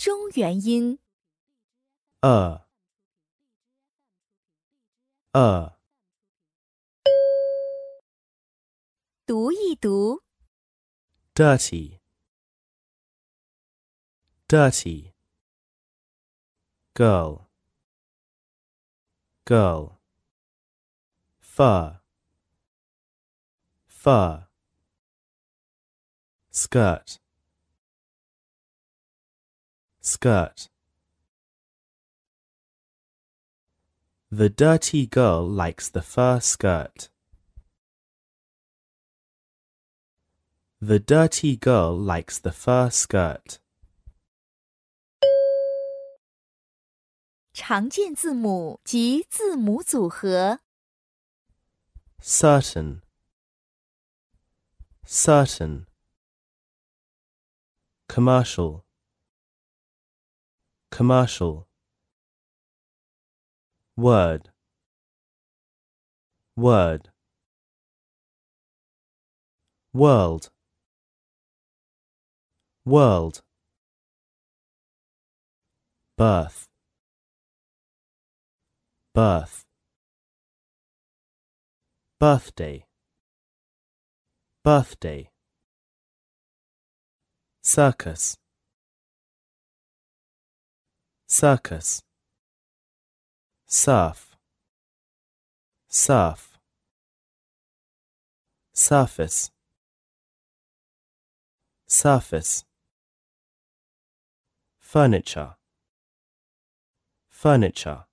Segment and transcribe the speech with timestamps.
[0.00, 0.98] 中元音。
[2.22, 2.62] uh,
[5.34, 5.74] uh,
[9.26, 10.22] 读一读
[11.34, 11.98] ，dirty,
[14.48, 15.12] dirty,
[16.94, 17.48] girl,
[19.44, 19.98] girl,
[21.42, 22.00] fur,
[23.86, 24.46] fur,
[26.50, 27.18] skirt,
[30.09, 30.69] skirt.
[34.31, 37.09] The dirty girl likes the fur skirt.
[40.81, 43.59] The dirty girl likes the fur skirt.
[47.53, 50.59] 常见字母及字母组合。
[52.21, 53.01] certain,
[55.05, 55.85] certain,
[58.07, 58.83] commercial,
[60.90, 61.66] commercial,
[63.96, 64.50] word,
[66.56, 67.10] word,
[69.92, 70.50] world,
[72.84, 73.42] world,
[76.16, 76.66] birth,
[79.14, 79.64] birth.
[82.20, 82.84] Birthday,
[84.62, 85.30] birthday,
[87.62, 88.36] circus,
[91.32, 92.02] circus,
[93.64, 94.36] surf,
[95.86, 96.58] surf,
[98.72, 99.52] surface,
[101.86, 102.64] surface,
[104.80, 105.54] furniture,
[107.28, 108.06] furniture,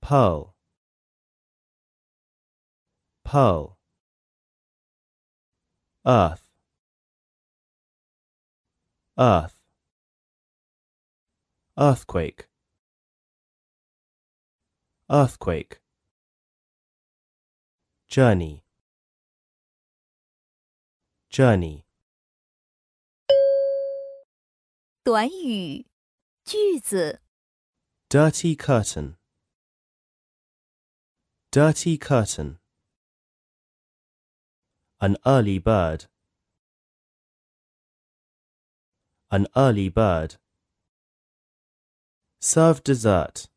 [0.00, 0.54] pearl,
[3.24, 3.76] pearl,
[6.06, 6.48] earth,
[9.18, 9.55] earth,
[11.77, 12.47] earthquake,
[15.09, 15.81] earthquake,
[18.07, 18.63] journey,
[21.29, 21.85] journey,
[25.03, 25.87] 短语、
[26.45, 27.21] 句子、
[28.07, 29.15] dirty curtain,
[31.51, 32.59] dirty curtain,
[34.99, 36.05] an early bird,
[39.29, 40.35] an early bird,
[42.46, 43.48] serve dessert,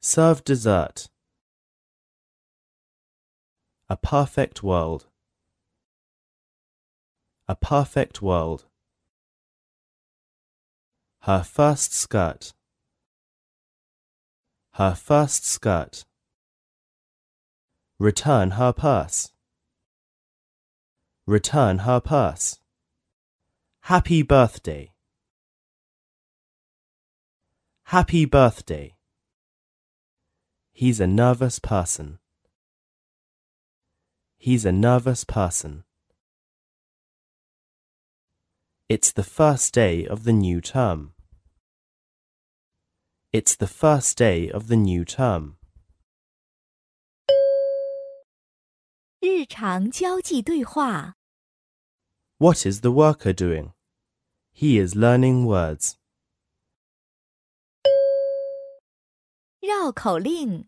[0.00, 1.08] serve dessert,
[3.88, 5.06] a perfect world,
[7.46, 8.64] a perfect world,
[11.20, 12.52] her first skirt,
[14.72, 16.04] her first skirt,
[18.00, 19.30] return her purse,
[21.24, 22.58] return her purse,
[23.82, 24.93] happy birthday,
[27.93, 28.95] happy birthday.
[30.71, 32.19] He's a nervous person.
[34.37, 35.83] He's a nervous person.
[38.87, 41.13] It's the first day of the new term.
[43.31, 45.57] It's the first day of the new term.
[49.19, 51.17] 日常交际对话。
[52.37, 53.73] What is the worker doing?
[54.53, 55.97] He is learning words.
[59.63, 60.65] 绕口令：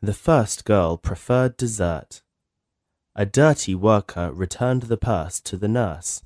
[0.00, 2.22] The first girl preferred dessert.
[3.14, 6.22] A dirty worker returned the purse to the nurse.